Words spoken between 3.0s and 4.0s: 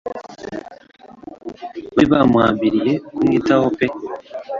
kumwitaho pe